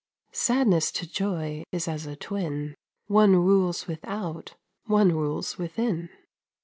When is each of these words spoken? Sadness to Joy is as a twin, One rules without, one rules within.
Sadness 0.33 0.91
to 0.93 1.05
Joy 1.05 1.63
is 1.71 1.87
as 1.87 2.07
a 2.07 2.15
twin, 2.15 2.73
One 3.05 3.35
rules 3.35 3.85
without, 3.85 4.55
one 4.85 5.13
rules 5.15 5.59
within. 5.59 6.09